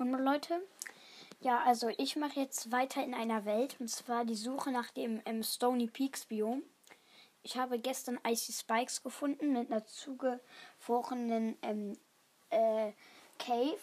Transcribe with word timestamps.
Und 0.00 0.12
Leute, 0.12 0.66
ja, 1.40 1.62
also 1.64 1.90
ich 1.98 2.16
mache 2.16 2.40
jetzt 2.40 2.72
weiter 2.72 3.04
in 3.04 3.12
einer 3.12 3.44
Welt 3.44 3.76
und 3.80 3.88
zwar 3.88 4.24
die 4.24 4.34
Suche 4.34 4.72
nach 4.72 4.90
dem 4.92 5.20
ähm, 5.26 5.42
Stony 5.42 5.88
Peaks 5.88 6.24
Biom. 6.24 6.62
Ich 7.42 7.58
habe 7.58 7.78
gestern 7.78 8.18
Icy 8.26 8.54
Spikes 8.54 9.02
gefunden 9.02 9.52
mit 9.52 9.70
einer 9.70 9.84
zugefrorenen 9.84 11.58
ähm, 11.60 11.98
äh, 12.48 12.92
Cave. 13.38 13.76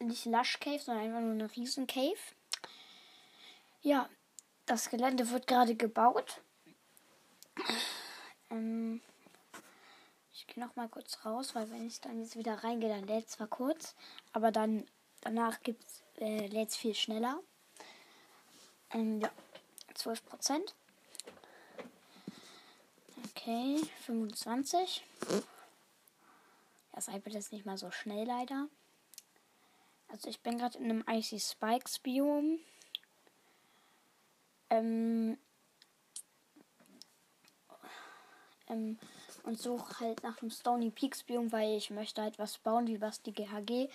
Nicht 0.00 0.24
Lush 0.24 0.58
Cave, 0.58 0.80
sondern 0.80 1.04
einfach 1.04 1.20
nur 1.20 1.30
eine 1.30 1.54
riesen 1.54 1.86
Cave. 1.86 2.18
Ja, 3.82 4.08
das 4.66 4.90
Gelände 4.90 5.30
wird 5.30 5.46
gerade 5.46 5.76
gebaut. 5.76 6.42
Ähm, 8.50 9.00
ich 10.32 10.48
gehe 10.48 10.64
noch 10.64 10.74
mal 10.74 10.88
kurz 10.88 11.24
raus, 11.24 11.54
weil 11.54 11.70
wenn 11.70 11.86
ich 11.86 12.00
dann 12.00 12.18
jetzt 12.18 12.34
wieder 12.34 12.64
reingehe, 12.64 12.88
dann 12.88 13.06
lädt 13.06 13.30
zwar 13.30 13.46
kurz, 13.46 13.94
aber 14.32 14.50
dann 14.50 14.84
danach 15.20 15.60
gibt's 15.62 16.02
äh, 16.18 16.46
lädt 16.46 16.70
es 16.70 16.76
viel 16.76 16.94
schneller. 16.94 17.40
Ähm, 18.92 19.20
ja, 19.20 19.30
12 19.94 20.24
Prozent. 20.24 20.74
Okay, 23.30 23.80
25. 24.06 25.04
Das 26.92 27.08
iPad 27.08 27.34
ist 27.34 27.52
nicht 27.52 27.64
mal 27.64 27.78
so 27.78 27.90
schnell 27.90 28.26
leider. 28.26 28.68
Also 30.08 30.28
ich 30.28 30.40
bin 30.40 30.58
gerade 30.58 30.76
in 30.78 30.84
einem 30.84 31.04
Icy 31.08 31.38
Spikes 31.38 31.98
Biom. 32.00 32.58
Ähm, 34.68 35.38
ähm, 38.68 38.98
und 39.44 39.58
suche 39.58 40.00
halt 40.00 40.22
nach 40.22 40.36
dem 40.38 40.50
Stony 40.50 40.90
Peaks 40.90 41.22
Biom, 41.22 41.50
weil 41.52 41.76
ich 41.76 41.90
möchte 41.90 42.22
halt 42.22 42.38
was 42.38 42.58
bauen 42.58 42.86
wie 42.86 43.00
was 43.00 43.22
die 43.22 43.32
GHG. 43.32 43.88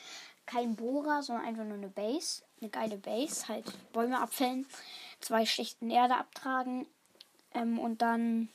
Kein 0.46 0.76
Bohrer, 0.76 1.24
sondern 1.24 1.46
einfach 1.46 1.64
nur 1.64 1.78
eine 1.78 1.90
Base. 1.90 2.44
Eine 2.62 2.70
geile 2.70 2.98
Base. 2.98 3.48
Halt 3.48 3.66
Bäume 3.92 4.20
abfällen, 4.20 4.68
zwei 5.20 5.46
Schichten 5.46 5.90
Erde 5.90 6.16
abtragen 6.16 6.88
ähm, 7.54 7.80
und 7.80 8.02
dann 8.02 8.50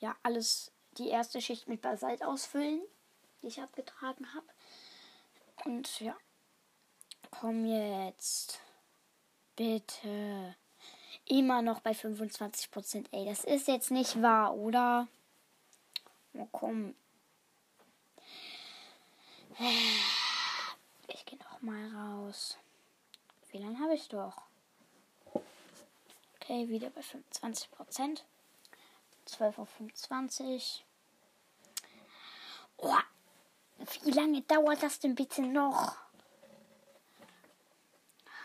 ja 0.00 0.16
alles 0.22 0.72
die 0.98 1.08
erste 1.08 1.40
Schicht 1.40 1.68
mit 1.68 1.82
Basalt 1.82 2.24
ausfüllen, 2.24 2.80
die 3.42 3.48
ich 3.48 3.60
abgetragen 3.60 4.32
habe. 4.34 4.46
Und 5.64 6.00
ja, 6.00 6.16
komm 7.30 7.64
jetzt. 7.64 8.60
Bitte. 9.56 10.56
Immer 11.26 11.62
noch 11.62 11.80
bei 11.80 11.92
25%. 11.92 13.06
Ey, 13.12 13.24
das 13.24 13.44
ist 13.44 13.68
jetzt 13.68 13.90
nicht 13.90 14.20
wahr, 14.20 14.54
oder? 14.54 15.08
Oh, 16.34 16.48
komm. 16.50 16.94
Ich 21.08 21.24
gehe 21.26 21.38
noch 21.38 21.60
mal 21.60 21.88
raus. 21.94 22.56
Wie 23.50 23.58
lange 23.58 23.78
habe 23.78 23.94
ich 23.94 24.08
doch? 24.08 24.42
Okay, 26.36 26.68
wieder 26.68 26.90
bei 26.90 27.00
25%. 27.00 28.22
12.25 29.26 30.80
Uhr. 32.78 33.02
Oh, 33.78 33.84
wie 34.02 34.10
lange 34.10 34.42
dauert 34.42 34.82
das 34.82 34.98
denn 35.00 35.14
bitte 35.14 35.42
noch? 35.42 35.96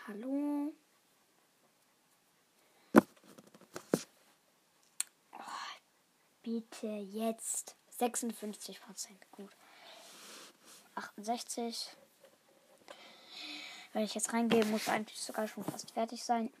Hallo? 0.06 0.72
Oh, 5.32 5.40
bitte 6.42 6.86
jetzt. 6.86 7.76
56 7.90 8.80
Prozent. 8.80 9.20
Gut. 9.32 9.50
68. 10.94 11.90
Wenn 13.92 14.04
ich 14.04 14.14
jetzt 14.14 14.32
reingehe, 14.32 14.64
muss 14.66 14.88
eigentlich 14.88 15.20
sogar 15.20 15.48
schon 15.48 15.64
fast 15.64 15.90
fertig 15.90 16.22
sein. 16.22 16.52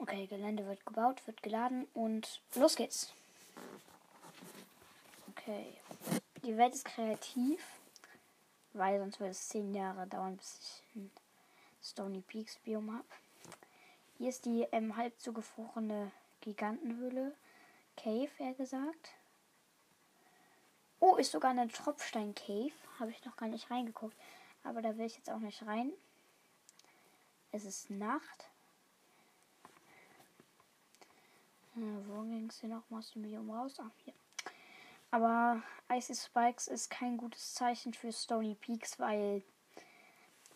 Okay, 0.00 0.26
Gelände 0.26 0.66
wird 0.66 0.84
gebaut, 0.84 1.26
wird 1.26 1.42
geladen 1.42 1.86
und 1.94 2.40
los 2.54 2.76
geht's. 2.76 3.12
Okay. 5.30 5.74
Die 6.44 6.56
Welt 6.56 6.74
ist 6.74 6.84
kreativ, 6.84 7.64
weil 8.72 8.98
sonst 8.98 9.20
würde 9.20 9.30
es 9.30 9.48
10 9.48 9.74
Jahre 9.74 10.06
dauern, 10.06 10.36
bis 10.36 10.58
ich 10.60 10.96
ein 10.96 11.10
Stony 11.82 12.20
Peaks 12.20 12.56
Biom 12.58 12.92
habe. 12.92 13.04
Hier 14.18 14.28
ist 14.28 14.44
die 14.44 14.66
ähm, 14.72 14.96
halb 14.96 15.18
zugefrorene 15.20 16.10
Gigantenhöhle. 16.40 17.34
Cave, 17.96 18.30
eher 18.38 18.54
gesagt. 18.54 19.10
Oh, 21.00 21.16
ist 21.16 21.32
sogar 21.32 21.50
eine 21.50 21.68
Tropfstein-Cave. 21.68 22.72
Habe 23.00 23.10
ich 23.10 23.24
noch 23.24 23.36
gar 23.36 23.48
nicht 23.48 23.70
reingeguckt. 23.70 24.16
Aber 24.64 24.82
da 24.82 24.96
will 24.96 25.06
ich 25.06 25.16
jetzt 25.16 25.30
auch 25.30 25.40
nicht 25.40 25.66
rein. 25.66 25.92
Es 27.52 27.66
ist 27.66 27.90
Nacht. 27.90 28.48
Äh, 31.76 31.80
wo 32.08 32.22
ging 32.22 32.48
es 32.48 32.60
hier 32.60 32.70
noch 32.70 32.88
mal 32.88 32.98
aus 32.98 33.12
dem 33.12 33.22
Biom 33.22 33.50
raus? 33.50 33.78
Ah, 33.78 33.90
hier. 34.04 34.14
Aber 35.10 35.62
Icy 35.90 36.14
Spikes 36.14 36.68
ist 36.68 36.88
kein 36.88 37.18
gutes 37.18 37.52
Zeichen 37.52 37.92
für 37.92 38.10
Stony 38.10 38.54
Peaks, 38.54 38.98
weil 38.98 39.42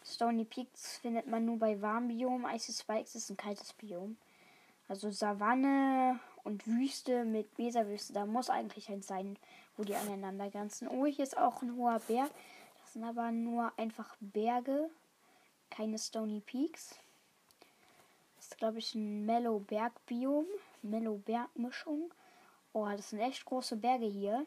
Stony 0.02 0.46
Peaks 0.46 0.96
findet 0.96 1.26
man 1.26 1.44
nur 1.44 1.58
bei 1.58 1.80
warmem 1.82 2.08
Biom. 2.08 2.46
Icy 2.46 2.72
Spikes 2.72 3.14
ist 3.14 3.28
ein 3.28 3.36
kaltes 3.36 3.74
Biom. 3.74 4.16
Also 4.88 5.10
Savanne 5.10 6.18
und 6.44 6.66
Wüste 6.66 7.24
mit 7.24 7.58
Meserwüste, 7.58 8.14
da 8.14 8.24
muss 8.24 8.48
eigentlich 8.48 8.88
ein 8.88 9.02
sein, 9.02 9.36
wo 9.76 9.84
die 9.84 9.96
aneinander 9.96 10.48
grenzen. 10.48 10.88
Oh, 10.88 11.04
hier 11.04 11.24
ist 11.24 11.36
auch 11.36 11.60
ein 11.60 11.76
hoher 11.76 11.98
Berg. 12.06 12.30
Das 12.80 12.94
sind 12.94 13.04
aber 13.04 13.32
nur 13.32 13.72
einfach 13.76 14.16
Berge, 14.20 14.88
keine 15.70 15.98
Stony 15.98 16.40
Peaks. 16.40 16.98
Das 18.36 18.48
ist, 18.48 18.58
glaube 18.58 18.78
ich, 18.78 18.94
ein 18.94 19.26
Mellow 19.26 19.58
Bergbiom, 19.60 20.46
Mellow 20.82 21.18
Bergmischung. 21.18 22.12
Oh, 22.72 22.86
das 22.88 23.10
sind 23.10 23.20
echt 23.20 23.44
große 23.44 23.76
Berge 23.76 24.06
hier. 24.06 24.46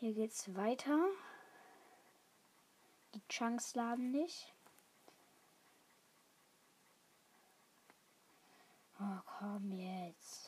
Hier 0.00 0.12
geht's 0.12 0.54
weiter. 0.54 0.98
Die 3.14 3.22
Chunks 3.28 3.74
laden 3.74 4.10
nicht. 4.10 4.52
Oh, 9.00 9.20
komm 9.38 9.72
jetzt. 9.72 10.43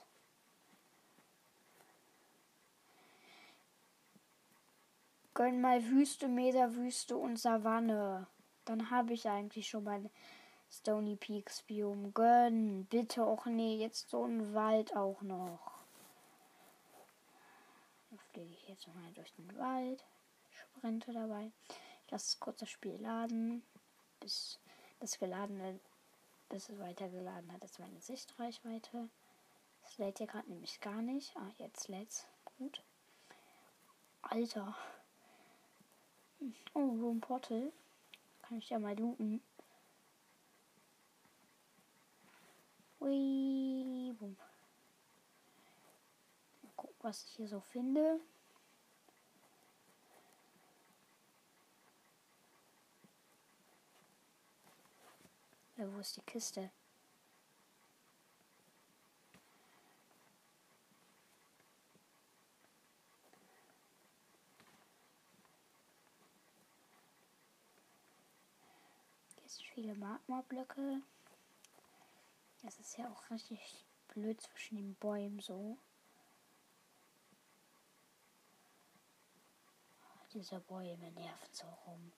Gönn 5.36 5.60
mal 5.60 5.84
Wüste, 5.84 6.28
Meterwüste 6.28 7.14
und 7.14 7.36
Savanne. 7.36 8.26
Dann 8.64 8.88
habe 8.90 9.12
ich 9.12 9.28
eigentlich 9.28 9.68
schon 9.68 9.84
meine 9.84 10.10
Stony 10.70 11.14
Peaks 11.14 11.62
Biom. 11.64 12.14
Gönn. 12.14 12.86
Bitte 12.86 13.22
auch 13.22 13.44
nee, 13.44 13.76
jetzt 13.76 14.08
so 14.08 14.24
ein 14.24 14.54
Wald 14.54 14.96
auch 14.96 15.20
noch. 15.20 15.84
Dann 18.08 18.18
fliege 18.30 18.50
ich 18.50 18.66
jetzt 18.66 18.88
mal 18.88 19.12
durch 19.12 19.30
den 19.34 19.54
Wald. 19.58 20.06
Sprinte 20.48 21.12
dabei. 21.12 21.52
Ich 22.06 22.10
lasse 22.10 22.38
kurz 22.40 22.60
das 22.60 22.70
Spiel 22.70 22.96
laden. 22.98 23.62
Bis 24.20 24.58
das 25.00 25.18
geladene, 25.18 25.78
bis 26.48 26.70
es 26.70 26.78
weitergeladen 26.78 27.52
hat, 27.52 27.62
ist 27.62 27.78
meine 27.78 28.00
Sichtreichweite. 28.00 29.10
Es 29.84 29.98
lädt 29.98 30.16
hier 30.16 30.28
gerade 30.28 30.48
nämlich 30.48 30.80
gar 30.80 31.02
nicht. 31.02 31.36
Ah, 31.36 31.50
jetzt 31.58 31.88
lädt's. 31.88 32.26
Gut. 32.56 32.82
Alter. 34.22 34.74
Oh, 36.74 36.80
Room 37.00 37.20
Portal. 37.20 37.72
Kann 38.42 38.58
ich 38.58 38.70
ja 38.70 38.78
mal 38.78 38.96
looten. 38.98 39.40
Ui, 43.00 44.12
boom. 44.18 44.36
Mal 46.62 46.72
gucken, 46.76 46.96
was 47.00 47.24
ich 47.24 47.30
hier 47.36 47.48
so 47.48 47.60
finde. 47.60 48.20
Ja, 55.76 55.92
wo 55.92 55.98
ist 56.00 56.16
die 56.16 56.22
Kiste? 56.22 56.70
Hier 69.38 69.48
sind 69.48 69.65
viele 69.76 69.94
Magma-Blöcke. 69.94 71.02
Es 72.66 72.78
ist 72.78 72.96
ja 72.96 73.10
auch 73.10 73.30
richtig 73.30 73.84
blöd 74.08 74.40
zwischen 74.40 74.76
den 74.76 74.94
Bäumen 74.94 75.38
so. 75.38 75.76
Diese 80.32 80.60
Bäume 80.60 81.10
nerven 81.10 81.52
so 81.52 81.66
rum. 81.86 82.10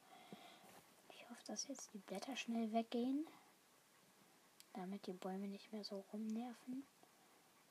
Ich 1.10 1.28
hoffe, 1.28 1.42
dass 1.48 1.66
jetzt 1.66 1.92
die 1.94 1.98
Blätter 1.98 2.36
schnell 2.36 2.72
weggehen, 2.72 3.26
damit 4.74 5.08
die 5.08 5.12
Bäume 5.12 5.48
nicht 5.48 5.72
mehr 5.72 5.82
so 5.82 6.04
rumnerven. 6.12 6.86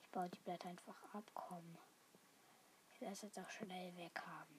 Ich 0.02 0.10
baue 0.10 0.28
die 0.28 0.40
Blätter 0.40 0.68
einfach 0.68 1.14
ab, 1.14 1.24
komm. 1.32 1.78
Ich 2.92 3.00
will 3.00 3.08
es 3.08 3.22
jetzt 3.22 3.38
auch 3.38 3.50
schnell 3.50 3.96
weg 3.96 4.20
haben. 4.20 4.57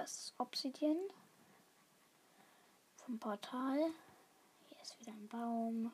Da 0.00 0.04
ist 0.04 0.32
Obsidian. 0.38 0.96
Vom 2.96 3.18
Portal. 3.18 3.92
Hier 4.66 4.80
ist 4.80 4.98
wieder 4.98 5.12
ein 5.12 5.28
Baum. 5.28 5.92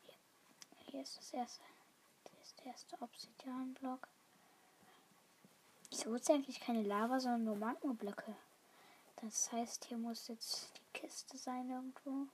Hier, 0.00 0.16
hier 0.90 1.02
ist 1.02 1.16
das 1.16 1.32
erste. 1.32 1.62
Hier 2.28 2.42
ist 2.42 2.58
der 2.58 2.72
erste 2.72 3.00
Obsidian-Block. 3.00 4.08
Wieso 5.90 6.12
ist 6.16 6.28
eigentlich 6.28 6.58
keine 6.58 6.82
Lava, 6.82 7.20
sondern 7.20 7.44
nur 7.44 7.54
Magma-Blöcke? 7.54 8.34
Das 9.14 9.52
heißt, 9.52 9.84
hier 9.84 9.98
muss 9.98 10.26
jetzt 10.26 10.72
die 10.76 10.98
Kiste 10.98 11.38
sein 11.38 11.70
irgendwo. 11.70 12.26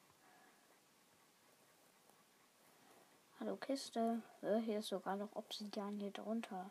Hallo 3.38 3.54
Kiste. 3.56 4.22
Äh, 4.40 4.60
hier 4.60 4.78
ist 4.78 4.88
sogar 4.88 5.16
noch 5.16 5.36
Obsidian 5.36 5.98
hier 6.00 6.10
drunter. 6.10 6.70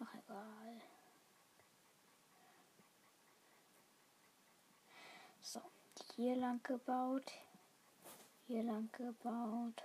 Ach 0.00 0.14
egal. 0.14 0.80
So, 5.42 5.60
hier 6.16 6.36
lang 6.36 6.62
gebaut. 6.62 7.32
Hier 8.46 8.62
lang 8.62 8.90
gebaut. 8.92 9.82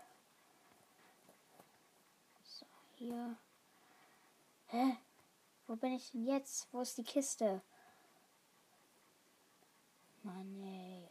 So, 2.44 2.66
hier. 2.96 3.38
Hä? 4.68 4.98
Wo 5.68 5.76
bin 5.76 5.94
ich 5.94 6.12
denn 6.12 6.26
jetzt? 6.26 6.68
Wo 6.72 6.82
ist 6.82 6.98
die 6.98 7.04
Kiste? 7.04 7.62
Mann, 10.24 10.64
ey. 10.64 11.10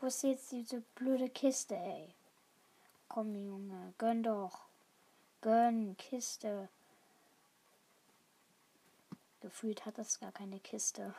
Wo 0.00 0.06
ist 0.06 0.22
jetzt 0.22 0.52
diese 0.52 0.80
blöde 0.94 1.28
Kiste, 1.28 1.76
ey? 1.76 2.14
Komm, 3.08 3.34
Junge, 3.34 3.94
gönn 3.98 4.22
doch. 4.22 4.66
Gönn, 5.40 5.96
Kiste. 5.96 6.68
Gefühlt 9.40 9.86
hat 9.86 9.98
das 9.98 10.18
gar 10.20 10.32
keine 10.32 10.60
Kiste. 10.60 11.14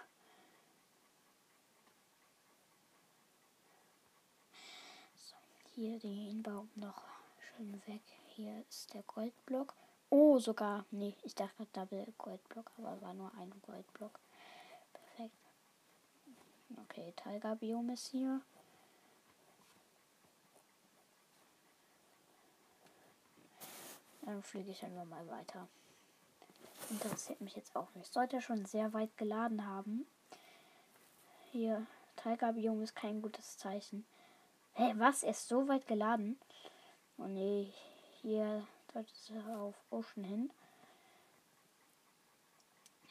So, 5.15 5.35
hier 5.79 5.97
den 5.97 6.43
Baum 6.43 6.69
noch 6.75 7.01
schön 7.39 7.81
weg. 7.87 8.01
Hier 8.35 8.65
ist 8.67 8.93
der 8.93 9.01
Goldblock. 9.03 9.73
Oh, 10.09 10.37
sogar. 10.37 10.83
Nee, 10.91 11.15
ich 11.23 11.35
dachte 11.35 11.65
Double 11.71 12.05
Goldblock, 12.17 12.69
aber 12.77 13.01
war 13.01 13.13
nur 13.13 13.31
ein 13.35 13.49
Goldblock. 13.61 14.19
Perfekt. 14.91 15.37
Okay, 16.83 17.13
Tiger 17.15 17.55
Biom 17.55 17.89
ist 17.91 18.07
hier. 18.07 18.41
Dann 24.23 24.43
fliege 24.43 24.71
ich 24.71 24.83
einfach 24.83 25.05
mal 25.05 25.25
weiter. 25.29 25.69
Interessiert 26.89 27.39
mich 27.39 27.55
jetzt 27.55 27.73
auch 27.77 27.95
nicht. 27.95 28.11
Sollte 28.11 28.41
schon 28.41 28.65
sehr 28.65 28.91
weit 28.91 29.15
geladen 29.15 29.65
haben. 29.65 30.05
Hier, 31.53 31.87
Tiger 32.17 32.51
Biom 32.51 32.81
ist 32.81 32.97
kein 32.97 33.21
gutes 33.21 33.57
Zeichen. 33.57 34.05
Hey, 34.81 34.93
was? 34.97 35.23
Er 35.23 35.31
ist 35.31 35.49
so 35.49 35.67
weit 35.67 35.85
geladen? 35.87 36.39
Oh 37.17 37.25
nee, 37.25 37.73
hier 38.21 38.65
sollte 38.93 39.11
es 39.11 39.29
auf 39.49 39.75
Ocean 39.89 40.23
hin. 40.23 40.51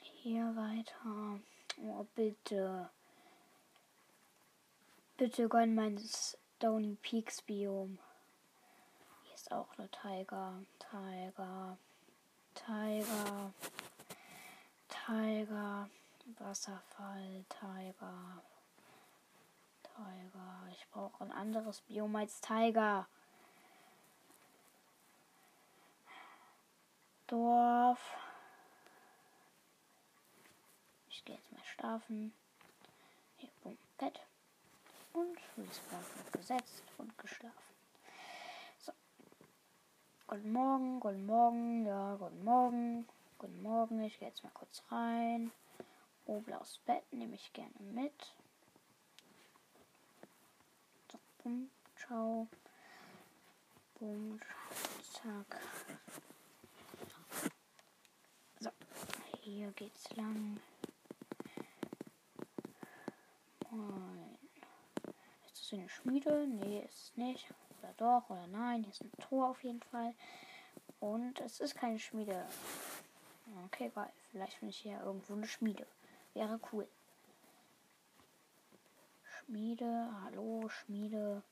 Hier 0.01 0.45
weiter. 0.57 1.39
Oh, 1.83 2.07
bitte. 2.15 2.89
Bitte 5.19 5.47
gönn 5.51 5.75
mein 5.75 5.99
Stony 5.99 6.97
Peaks 7.03 7.43
Biom. 7.43 7.99
Hier 9.25 9.35
ist 9.35 9.53
auch 9.53 9.69
eine 9.77 9.91
Tiger. 9.91 10.55
Tiger. 10.79 11.77
Tiger. 12.55 13.53
Tiger. 14.89 15.91
Wasserfall. 16.39 17.45
Tiger. 17.51 18.43
Tiger. 19.99 20.69
Ich 20.71 20.89
brauche 20.91 21.25
ein 21.25 21.33
anderes 21.33 21.81
Biom 21.81 22.15
als 22.15 22.41
Tiger. 22.41 23.09
Dorf. 27.27 28.17
Ich 31.11 31.25
gehe 31.25 31.35
jetzt 31.35 31.51
mal 31.51 31.65
schlafen. 31.65 32.33
Hier, 33.39 33.51
bumm, 33.63 33.77
Bett. 33.99 34.21
Und 35.13 35.37
Respawn 35.57 36.05
wird 36.15 36.33
gesetzt 36.33 36.85
und 36.97 37.19
geschlafen. 37.19 37.75
So. 38.79 38.93
Guten 40.29 40.53
Morgen, 40.53 41.01
guten 41.01 41.27
Morgen, 41.27 41.87
ja, 41.87 42.15
guten 42.15 42.45
Morgen, 42.45 43.09
guten 43.39 43.63
Morgen. 43.63 44.05
Ich 44.05 44.19
gehe 44.21 44.29
jetzt 44.29 44.45
mal 44.45 44.53
kurz 44.55 44.83
rein. 44.91 45.51
Blaues 46.25 46.79
Bett 46.87 47.11
nehme 47.13 47.35
ich 47.35 47.53
gerne 47.53 47.81
mit. 47.81 48.35
So, 51.49 51.55
bumm, 51.55 51.71
ciao. 51.97 52.47
Bumm, 53.99 54.41
zack. 55.13 55.61
So, 58.61 58.71
hier 59.41 59.71
geht's 59.73 60.15
lang. 60.17 60.61
Moin 63.71 64.39
ist 65.55 65.73
eine 65.73 65.89
Schmiede. 65.89 66.47
Nee, 66.47 66.85
ist 66.89 67.17
nicht. 67.17 67.47
Oder 67.79 67.95
doch, 67.97 68.31
oder 68.31 68.47
nein. 68.49 68.83
Hier 68.83 68.93
ist 68.93 69.03
ein 69.03 69.13
Tor 69.19 69.49
auf 69.49 69.63
jeden 69.65 69.83
Fall. 69.83 70.15
Und 71.01 71.41
es 71.41 71.61
ist 71.61 71.75
keine 71.75 71.99
Schmiede. 71.99 72.45
Okay, 73.67 73.91
geil. 73.95 74.13
Vielleicht 74.31 74.55
finde 74.55 74.71
ich 74.71 74.79
hier 74.79 75.01
irgendwo 75.01 75.35
eine 75.35 75.47
Schmiede. 75.47 75.87
Wäre 76.35 76.61
cool. 76.73 76.87
Schmiede, 79.49 80.11
hallo, 80.25 80.69
Schmiede. 80.69 81.43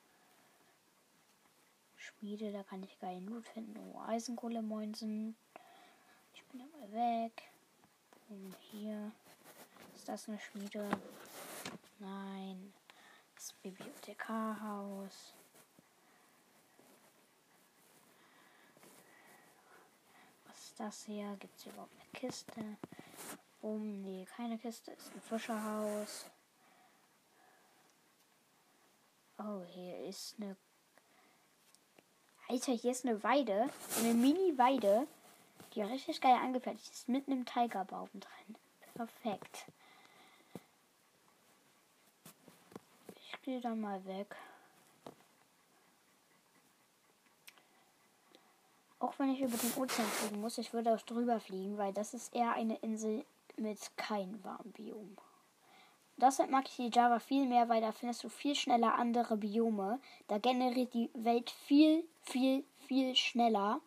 Schmiede, 1.97 2.53
da 2.53 2.63
kann 2.63 2.83
ich 2.83 2.99
geilen 3.01 3.27
Loot 3.27 3.47
finden. 3.47 3.75
Oh, 3.79 4.01
Eisenkohle 4.07 4.61
Moinsen. 4.61 5.35
Ich 6.35 6.45
bin 6.45 6.61
aber 6.61 6.93
weg. 6.93 7.43
Und 8.29 8.55
hier. 8.71 9.11
Ist 9.95 10.09
das 10.09 10.29
eine 10.29 10.39
Schmiede? 10.39 10.91
Nein 11.99 12.73
das 13.37 13.53
Bibliothekarhaus. 13.63 15.35
Was 20.47 20.65
ist 20.65 20.81
das 20.81 21.05
hier? 21.05 21.37
Gibt 21.39 21.57
es 21.57 21.63
hier 21.65 21.73
überhaupt 21.73 21.95
eine 21.95 22.11
Kiste? 22.13 22.77
Um, 23.61 24.03
nee, 24.03 24.27
keine 24.37 24.59
Kiste. 24.59 24.93
Ist 24.93 25.15
ein 25.15 25.21
Fischerhaus. 25.21 26.27
Oh, 29.39 29.63
hier 29.69 30.05
ist 30.07 30.37
eine. 30.39 30.57
Alter, 32.49 32.73
hier 32.73 32.93
ist 32.93 33.05
eine 33.05 33.23
Weide. 33.23 33.69
Eine 33.99 34.15
Mini-Weide, 34.15 35.07
die 35.75 35.83
richtig 35.83 36.21
geil 36.21 36.37
angefertigt 36.37 36.93
ist. 36.93 37.09
Mit 37.09 37.27
einem 37.27 37.45
Tigerbaum 37.45 38.09
drin. 38.13 38.57
Perfekt. 38.95 39.67
gehe 43.47 43.61
dann 43.61 43.81
mal 43.81 44.05
weg. 44.05 44.35
Auch 48.99 49.17
wenn 49.19 49.31
ich 49.31 49.41
über 49.41 49.57
den 49.57 49.73
Ozean 49.77 50.07
fliegen 50.07 50.41
muss, 50.41 50.59
ich 50.59 50.73
würde 50.73 50.93
auch 50.93 51.03
drüber 51.03 51.39
fliegen, 51.39 51.79
weil 51.79 51.93
das 51.93 52.13
ist 52.13 52.35
eher 52.35 52.53
eine 52.53 52.77
Insel 52.79 53.25
mit 53.57 53.79
kein 53.97 54.43
Warmbiom. 54.43 55.17
Deshalb 56.19 56.51
mag 56.51 56.67
ich 56.67 56.77
die 56.77 56.91
Java 56.91 57.19
viel 57.19 57.47
mehr, 57.47 57.69
weil 57.69 57.83
da 57.83 57.93
findest 57.93 58.25
du 58.25 58.31
viel 58.31 58.55
schneller 58.55 58.95
andere 58.95 59.37
Biome. 59.37 60.01
Da 60.29 60.39
generiert 60.39 60.95
die 60.95 61.11
Welt 61.13 61.51
viel, 61.51 62.05
viel, 62.23 62.65
viel 62.87 63.15
schneller. 63.15 63.81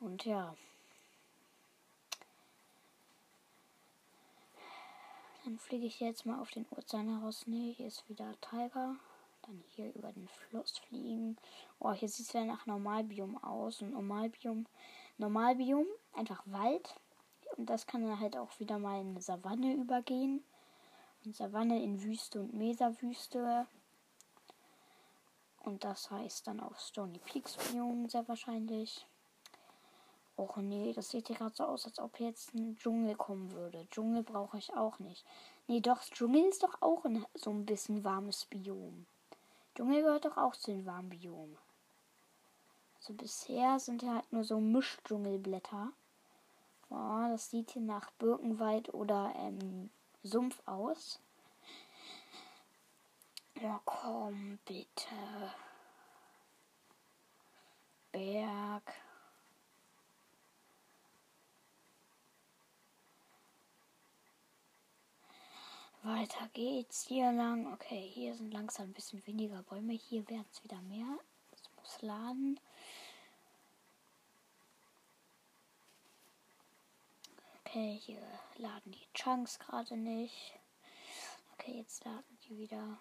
Und 0.00 0.24
ja. 0.26 0.54
Dann 5.44 5.58
fliege 5.58 5.86
ich 5.86 5.98
jetzt 5.98 6.26
mal 6.26 6.40
auf 6.40 6.50
den 6.50 6.66
Ozean 6.76 7.08
heraus. 7.08 7.46
Ne, 7.46 7.72
hier 7.74 7.86
ist 7.86 8.06
wieder 8.10 8.34
Tiger. 8.42 8.94
Dann 9.42 9.64
hier 9.68 9.94
über 9.94 10.12
den 10.12 10.28
Fluss 10.28 10.78
fliegen. 10.78 11.38
Oh, 11.78 11.92
hier 11.92 12.10
sieht 12.10 12.26
es 12.26 12.32
ja 12.34 12.44
nach 12.44 12.66
Normalbiom 12.66 13.42
aus. 13.42 13.80
Und 13.80 13.92
Normalbiom, 13.92 14.66
Normalbiom, 15.16 15.86
einfach 16.12 16.42
Wald. 16.44 16.94
Und 17.56 17.70
das 17.70 17.86
kann 17.86 18.06
dann 18.06 18.20
halt 18.20 18.36
auch 18.36 18.60
wieder 18.60 18.78
mal 18.78 19.00
in 19.00 19.12
eine 19.12 19.22
Savanne 19.22 19.72
übergehen. 19.72 20.44
Und 21.24 21.36
Savanne 21.36 21.82
in 21.82 22.02
Wüste 22.02 22.40
und 22.40 22.54
Mesa-Wüste. 22.54 23.66
Und 25.64 25.84
das 25.84 26.10
heißt 26.10 26.46
dann 26.46 26.60
auch 26.60 26.78
Stony 26.78 27.18
Peaks 27.18 27.56
Biom 27.56 28.08
sehr 28.08 28.26
wahrscheinlich. 28.28 29.06
Och 30.36 30.56
nee, 30.58 30.92
das 30.92 31.10
sieht 31.10 31.26
hier 31.26 31.36
gerade 31.36 31.56
so 31.56 31.64
aus, 31.64 31.84
als 31.86 31.98
ob 31.98 32.20
jetzt 32.20 32.54
ein 32.54 32.76
Dschungel 32.76 33.16
kommen 33.16 33.52
würde. 33.52 33.86
Dschungel 33.90 34.22
brauche 34.22 34.58
ich 34.58 34.72
auch 34.72 34.98
nicht. 35.00 35.24
Nee, 35.66 35.80
doch, 35.80 36.02
Dschungel 36.02 36.44
ist 36.44 36.62
doch 36.62 36.80
auch 36.80 37.04
ein, 37.04 37.26
so 37.34 37.50
ein 37.50 37.66
bisschen 37.66 38.04
warmes 38.04 38.44
Biom. 38.46 39.06
Dschungel 39.78 40.02
gehört 40.02 40.24
doch 40.24 40.36
auch 40.36 40.56
zu 40.56 40.72
den 40.72 40.86
warmen 40.86 41.08
Biomen. 41.08 41.56
Also 42.96 43.14
bisher 43.14 43.78
sind 43.78 44.02
ja 44.02 44.14
halt 44.14 44.32
nur 44.32 44.42
so 44.42 44.58
Mischdschungelblätter. 44.58 45.92
Oh, 46.90 47.28
das 47.28 47.50
sieht 47.50 47.70
hier 47.70 47.82
nach 47.82 48.10
Birkenwald 48.12 48.92
oder 48.92 49.32
ähm, 49.36 49.90
Sumpf 50.22 50.60
aus. 50.66 51.20
Ja, 53.60 53.80
komm, 53.84 54.58
bitte. 54.64 55.14
Berg. 58.12 58.94
Weiter 66.02 66.48
geht's 66.52 67.02
hier 67.06 67.32
lang. 67.32 67.72
Okay, 67.72 68.08
hier 68.14 68.34
sind 68.34 68.52
langsam 68.52 68.86
ein 68.86 68.92
bisschen 68.92 69.26
weniger 69.26 69.62
Bäume. 69.64 69.92
Hier 69.92 70.28
werden 70.28 70.46
es 70.52 70.62
wieder 70.62 70.80
mehr. 70.82 71.18
Es 71.52 71.62
muss 71.76 72.02
laden. 72.02 72.60
Okay, 77.68 78.00
hier 78.02 78.22
laden 78.56 78.92
die 78.92 79.06
Chunks 79.12 79.58
gerade 79.58 79.94
nicht. 79.94 80.58
Okay, 81.52 81.76
jetzt 81.76 82.02
laden 82.02 82.38
die 82.44 82.56
wieder. 82.56 82.98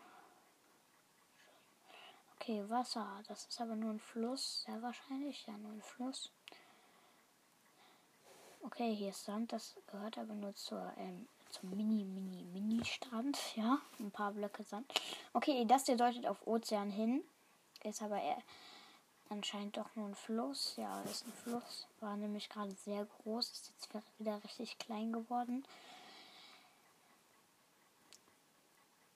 Okay, 2.35 2.67
Wasser. 2.67 3.23
Das 3.29 3.45
ist 3.45 3.61
aber 3.61 3.77
nur 3.77 3.91
ein 3.91 3.99
Fluss. 3.99 4.63
Sehr 4.63 4.81
wahrscheinlich. 4.81 5.45
Ja, 5.47 5.57
nur 5.57 5.71
ein 5.71 5.81
Fluss. 5.81 6.33
Okay, 8.61 8.93
hier 8.93 9.11
ist 9.11 9.23
Sand. 9.23 9.53
Das 9.53 9.73
gehört 9.87 10.17
aber 10.17 10.33
nur 10.33 10.53
zur, 10.53 10.91
ähm, 10.97 11.29
zum 11.49 11.69
Mini, 11.69 12.03
Mini, 12.03 12.43
Mini-Strand. 12.43 13.55
Ja, 13.55 13.77
ein 13.99 14.11
paar 14.11 14.33
Blöcke 14.33 14.65
Sand. 14.65 14.91
Okay, 15.31 15.63
das 15.65 15.85
hier 15.85 15.95
deutet 15.95 16.27
auf 16.27 16.45
Ozean 16.45 16.89
hin. 16.89 17.23
Ist 17.83 18.01
aber 18.01 18.21
eher 18.21 18.43
anscheinend 19.29 19.77
doch 19.77 19.95
nur 19.95 20.07
ein 20.07 20.15
Fluss. 20.15 20.75
Ja, 20.77 21.01
ist 21.01 21.25
ein 21.25 21.33
Fluss. 21.33 21.87
War 21.99 22.15
nämlich 22.17 22.49
gerade 22.49 22.71
sehr 22.71 23.05
groß. 23.05 23.51
Ist 23.51 23.73
jetzt 23.93 24.19
wieder 24.19 24.43
richtig 24.43 24.77
klein 24.79 25.11
geworden. 25.11 25.65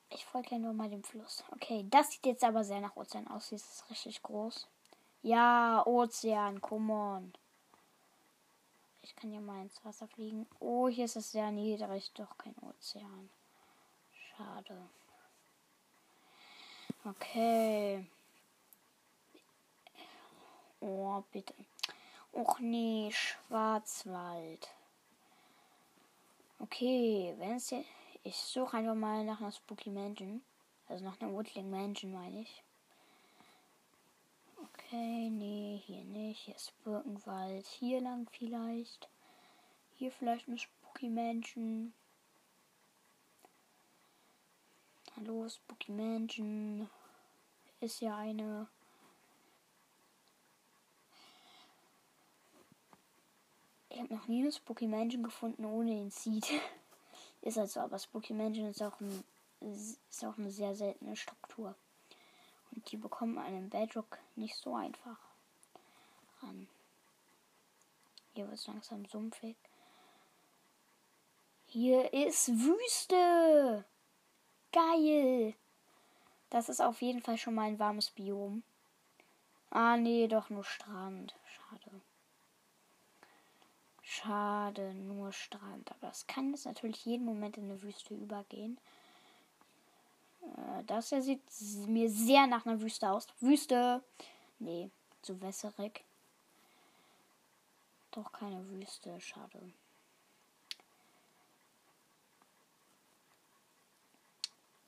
Ich 0.10 0.25
folge 0.25 0.51
ja 0.51 0.60
nur 0.60 0.74
mal 0.74 0.89
dem 0.89 1.03
Fluss. 1.03 1.44
Okay, 1.51 1.86
das 1.89 2.12
sieht 2.12 2.25
jetzt 2.25 2.44
aber 2.44 2.63
sehr 2.63 2.82
nach 2.82 2.96
Ozean 2.96 3.27
aus. 3.27 3.50
Hier 3.50 3.56
ist 3.56 3.89
richtig 3.89 4.22
groß. 4.22 4.68
Ja, 5.24 5.86
Ozean, 5.86 6.60
come 6.62 6.94
on. 6.94 7.34
Ich 9.03 9.15
kann 9.15 9.32
ja 9.32 9.39
mal 9.39 9.62
ins 9.62 9.84
Wasser 9.86 10.08
fliegen. 10.08 10.48
Oh, 10.60 10.88
hier 10.88 11.06
ist 11.06 11.15
es 11.15 11.32
sehr 11.32 11.51
niedrig. 11.51 12.12
Doch 12.13 12.38
kein 12.38 12.56
Ozean. 12.62 13.30
Schade. 14.13 14.77
Okay. 17.03 18.06
Oh, 20.82 21.24
bitte. 21.32 21.54
Och 22.34 22.60
nee, 22.60 23.12
Schwarzwald. 23.12 24.70
Okay, 26.60 27.34
wenn 27.38 27.58
es 27.58 27.70
hier. 27.70 27.86
Ich 28.24 28.36
suche 28.36 28.78
einfach 28.78 28.96
mal 28.96 29.24
nach 29.24 29.42
einer 29.42 29.52
Spooky 29.52 29.90
Mansion. 29.90 30.42
Also 30.88 31.04
nach 31.04 31.20
einer 31.22 31.32
Woodling 31.32 31.70
Mansion, 31.70 32.14
meine 32.14 32.42
ich. 32.42 32.64
Okay, 34.64 35.30
nee, 35.30 35.82
hier 35.86 36.04
nicht. 36.04 36.42
Hier 36.42 36.56
ist 36.56 36.74
Birkenwald. 36.84 37.66
Hier 37.66 38.02
lang 38.02 38.28
vielleicht. 38.32 39.08
Hier 39.98 40.12
vielleicht 40.12 40.48
eine 40.48 40.58
Spooky 40.58 41.10
Mansion. 41.10 41.94
Hallo, 45.16 45.48
Spooky 45.48 45.92
Mansion. 45.92 46.90
Ist 47.80 48.02
ja 48.02 48.18
eine. 48.18 48.68
Habe 54.01 54.13
noch 54.13 54.27
nie 54.27 54.41
eine 54.41 54.51
Spooky 54.51 54.88
Mansion 54.88 55.24
gefunden 55.24 55.65
ohne 55.65 55.91
den 55.91 56.12
Seed. 56.12 56.48
ist 57.41 57.58
halt 57.58 57.70
so, 57.70 57.79
aber 57.79 58.00
Spooky 58.00 58.34
Mansion 58.34 58.67
ist 58.67 58.81
auch, 58.81 59.00
ein, 59.00 59.24
ist 59.62 60.25
auch 60.25 60.38
eine 60.38 60.51
sehr 60.51 60.75
seltene 60.75 61.15
Struktur. 61.15 61.75
Und 62.72 62.91
die 62.91 62.98
bekommen 62.98 63.38
einen 63.38 63.70
Bedrock 63.70 64.17
nicht 64.36 64.55
so 64.55 64.75
einfach 64.75 65.17
ran. 66.41 66.67
Hier 68.34 68.46
wird 68.46 68.55
es 68.55 68.67
langsam 68.67 69.05
sumpfig. 69.05 69.55
Hier 71.65 72.13
ist 72.13 72.50
Wüste. 72.50 73.86
Geil. 74.72 75.53
Das 76.50 76.70
ist 76.70 76.81
auf 76.81 77.01
jeden 77.01 77.22
Fall 77.22 77.38
schon 77.38 77.55
mal 77.55 77.67
ein 77.67 77.79
warmes 77.79 78.10
Biom. 78.10 78.63
Ah, 79.70 79.98
nee, 79.98 80.27
doch 80.27 80.50
nur 80.50 80.63
Strand. 80.63 81.36
Schade. 81.46 82.01
Schade, 84.13 84.94
nur 84.94 85.32
Strand. 85.32 85.89
Aber 85.89 86.08
das 86.08 86.27
kann 86.27 86.51
jetzt 86.51 86.65
natürlich 86.65 87.06
jeden 87.06 87.25
Moment 87.25 87.56
in 87.56 87.72
eine 87.72 87.82
Wüste 87.82 88.13
übergehen. 88.13 88.77
Äh, 90.41 90.84
das 90.84 91.08
hier 91.08 91.22
sieht 91.22 91.41
mir 91.88 92.10
sehr 92.10 92.46
nach 92.46 92.65
einer 92.65 92.82
Wüste 92.82 93.10
aus. 93.10 93.25
Wüste! 93.39 94.03
Nee, 94.60 94.91
zu 95.22 95.41
wässerig. 95.41 96.03
Doch 98.12 98.34
keine 98.34 98.70
Wüste, 98.70 99.18
schade. 99.22 99.72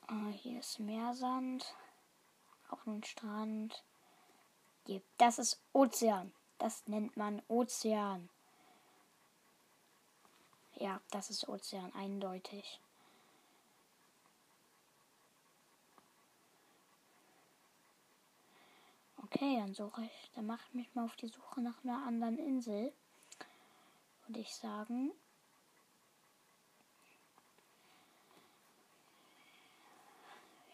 Ah, 0.07 0.31
hier 0.33 0.59
ist 0.59 0.81
Meersand. 0.81 1.73
Auch 2.69 2.85
ein 2.85 3.01
Strand. 3.05 3.85
Das 5.17 5.39
ist 5.39 5.61
Ozean. 5.71 6.33
Das 6.57 6.85
nennt 6.87 7.15
man 7.15 7.41
Ozean. 7.47 8.29
Ja, 10.75 10.99
das 11.11 11.29
ist 11.29 11.47
Ozean, 11.47 11.93
eindeutig. 11.93 12.79
Okay, 19.23 19.57
dann 19.57 19.73
suche 19.73 20.03
ich, 20.03 20.31
dann 20.35 20.45
mache 20.45 20.61
ich 20.67 20.73
mich 20.75 20.93
mal 20.93 21.05
auf 21.05 21.15
die 21.15 21.27
Suche 21.27 21.61
nach 21.61 21.83
einer 21.83 22.05
anderen 22.05 22.37
Insel. 22.37 22.93
Würde 24.27 24.39
ich 24.39 24.53
sagen. 24.53 25.11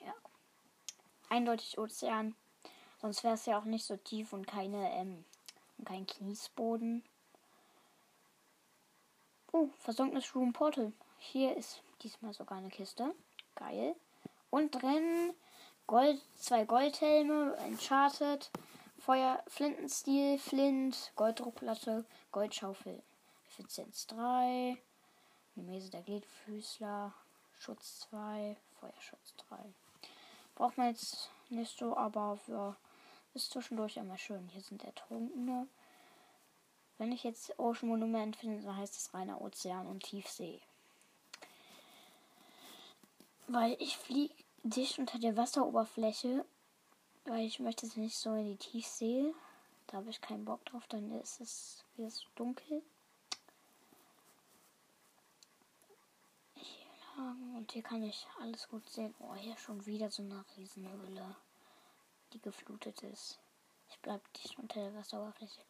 Ja. 0.06 0.13
Eindeutig 1.29 1.77
Ozean. 1.77 2.36
Sonst 3.01 3.24
wäre 3.24 3.36
es 3.36 3.46
ja 3.46 3.58
auch 3.58 3.65
nicht 3.65 3.86
so 3.86 3.96
tief 3.96 4.34
und 4.34 4.46
keine, 4.46 4.91
ähm, 4.91 5.24
und 5.77 5.86
kein 5.86 6.06
Kiesboden. 6.06 7.03
Oh, 9.51 9.70
versunkenes 9.79 10.36
Room 10.36 10.53
Portal. 10.53 10.94
Hier 11.18 11.58
ist 11.58 11.82
diesmal 12.03 12.34
sogar 12.34 12.60
eine 12.60 12.70
Kiste. 12.70 13.15
Geil. 13.56 13.96
Und 14.51 14.72
drin 14.72 15.34
Gold, 15.88 16.22
zwei 16.36 16.65
Goldhelme, 16.65 17.56
Encharted, 17.65 18.51
Feuer, 19.00 19.44
Flintenstil, 19.48 20.38
Flint, 20.38 21.12
Golddruckplatte, 21.15 22.06
Goldschaufel. 22.32 23.01
Effizienz 23.48 24.06
3, 24.08 24.77
Mimese 25.56 25.89
der 25.89 26.03
Gliedfüßler, 26.03 27.12
Schutz 27.58 28.01
2, 28.01 28.56
Feuerschutz 28.79 29.34
3. 29.50 29.58
Braucht 30.53 30.77
man 30.77 30.89
jetzt 30.89 31.32
nicht 31.50 31.75
so, 31.75 31.98
aber 31.98 32.38
für 32.38 32.75
ist 33.34 33.51
zwischendurch 33.51 33.98
immer 33.98 34.18
schön. 34.18 34.48
Hier 34.48 34.62
sind 34.62 34.84
Ertrunkene. 34.84 35.68
Wenn 37.00 37.13
ich 37.13 37.24
jetzt 37.24 37.58
Ocean 37.58 37.88
Monument 37.88 38.36
finde, 38.36 38.62
dann 38.62 38.75
heißt 38.75 38.96
es 38.96 39.13
reiner 39.13 39.41
Ozean 39.41 39.88
und 39.88 40.03
Tiefsee. 40.03 40.62
Weil 43.48 43.77
ich 43.79 43.98
fliege 43.98 44.36
dicht 44.63 45.00
unter 45.00 45.18
der 45.18 45.38
Wasseroberfläche, 45.38 46.46
weil 47.24 47.46
ich 47.46 47.60
möchte 47.60 47.86
es 47.86 47.96
nicht 47.96 48.18
so 48.18 48.34
in 48.34 48.48
die 48.48 48.58
Tiefsee. 48.58 49.34
Da 49.88 49.98
habe 49.98 50.10
ich 50.10 50.20
keinen 50.20 50.44
Bock 50.44 50.63
drauf, 50.65 50.86
dann 50.89 51.10
ist 51.22 51.39
es 51.39 51.86
wieder 51.96 52.12
so 52.12 52.25
dunkel. 52.36 52.84
Und 57.56 57.72
hier 57.72 57.82
kann 57.82 58.03
ich 58.03 58.27
alles 58.41 58.68
gut 58.68 58.88
sehen. 58.89 59.15
Oh, 59.20 59.36
hier 59.36 59.58
schon 59.58 59.86
wieder 59.86 60.12
so 60.12 60.22
eine 60.22 60.44
Riesenhöhle, 60.58 61.36
die 62.34 62.41
geflutet 62.41 63.03
ist. 63.03 63.39
Ich 63.89 63.98
bleibe 64.00 64.24
dicht 64.36 64.60
unter 64.60 64.82
der 64.82 64.96
Wasseroberfläche. 64.96 65.62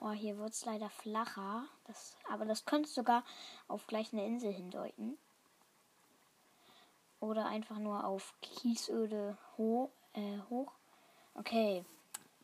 Oh, 0.00 0.12
hier 0.12 0.38
wird 0.38 0.52
es 0.52 0.64
leider 0.64 0.90
flacher. 0.90 1.66
Das, 1.84 2.16
aber 2.28 2.44
das 2.44 2.64
könnte 2.64 2.88
sogar 2.88 3.24
auf 3.66 3.86
gleich 3.86 4.12
eine 4.12 4.24
Insel 4.24 4.52
hindeuten. 4.52 5.18
Oder 7.20 7.46
einfach 7.46 7.78
nur 7.78 8.04
auf 8.04 8.34
Kiesöde 8.40 9.36
ho 9.56 9.90
äh, 10.12 10.38
hoch. 10.48 10.72
Okay. 11.34 11.84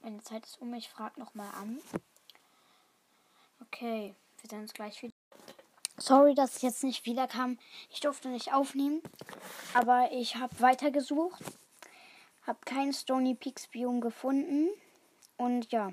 Meine 0.03 0.21
Zeit 0.23 0.45
ist 0.45 0.61
um. 0.61 0.75
Ich 0.75 0.89
frage 0.89 1.21
nochmal 1.21 1.49
an. 1.55 1.81
Okay. 3.61 4.17
Wir 4.41 4.51
sehen 4.51 4.63
uns 4.63 4.75
gleich 4.75 5.01
wieder. 5.03 5.15
Sorry, 5.97 6.35
dass 6.35 6.57
ich 6.57 6.63
jetzt 6.63 6.83
nicht 6.83 7.07
wiederkam. 7.07 7.57
Ich 7.89 8.01
durfte 8.01 8.29
nicht 8.29 8.53
aufnehmen. 8.53 9.01
Aber 9.75 10.11
ich 10.11 10.37
habe 10.37 10.61
weitergesucht. 10.61 11.41
Habe 12.43 12.59
kein 12.65 12.93
Stony 12.93 13.37
Peaks 13.37 13.69
Biom 13.69 14.01
gefunden. 14.01 14.71
Und 15.37 15.71
ja. 15.71 15.93